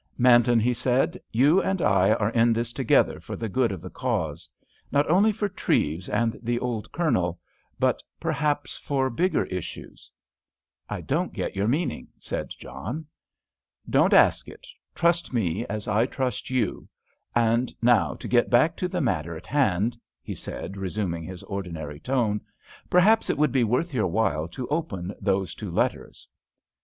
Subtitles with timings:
[0.17, 3.91] "Manton," he said, "you and I are in this together for the good of the
[3.91, 4.49] Cause.
[4.91, 7.39] Not only for Treves and the old Colonel,
[7.77, 10.09] but perhaps for bigger issues."
[10.89, 13.05] "I don't get your meaning," said John.
[13.87, 16.89] "Don't ask it, trust me as I trust you.
[17.35, 21.99] And now to get back to the matter in hand," he said, resuming his ordinary
[21.99, 22.41] tone.
[22.89, 26.27] "Perhaps it would be worth your while to open those two letters."